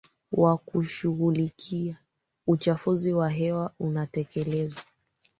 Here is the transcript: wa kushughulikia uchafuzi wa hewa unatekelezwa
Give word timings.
wa 0.31 0.57
kushughulikia 0.57 1.97
uchafuzi 2.47 3.13
wa 3.13 3.29
hewa 3.29 3.71
unatekelezwa 3.79 4.81